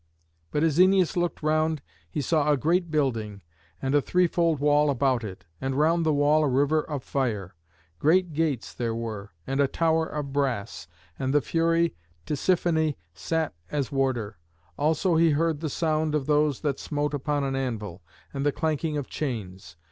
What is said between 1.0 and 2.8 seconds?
looked round he saw a